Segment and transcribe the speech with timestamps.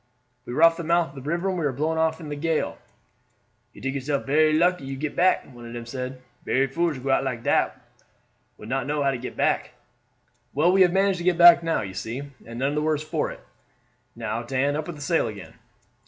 [0.47, 2.79] "We were off the mouth of the river, and were blown off in the gale."
[3.71, 6.23] "You tink yourself berry lucky you get back," one of them said.
[6.43, 7.79] "Berry foolish to go out like dat
[8.57, 9.73] when not know how to get back."
[10.55, 13.29] "Well, we have managed to get back now, you see, and none the worse for
[13.29, 13.41] it.
[14.15, 15.53] Now, Dan, up with the sail again."